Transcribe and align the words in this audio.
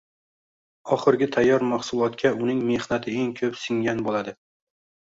oxirgi 0.95 1.27
tayyor 1.35 1.67
mahsulotga 1.73 2.33
uning 2.47 2.65
mehnati 2.73 3.15
eng 3.21 3.33
ko’p 3.43 3.65
singgan 3.67 4.07
bo’ladi 4.11 4.37